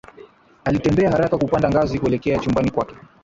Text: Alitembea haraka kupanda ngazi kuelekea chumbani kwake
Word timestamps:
Alitembea 0.63 1.11
haraka 1.11 1.37
kupanda 1.37 1.69
ngazi 1.69 1.99
kuelekea 1.99 2.39
chumbani 2.39 2.71
kwake 2.71 2.95